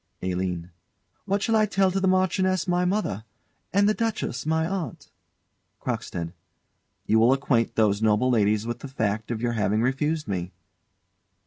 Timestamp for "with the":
8.65-8.87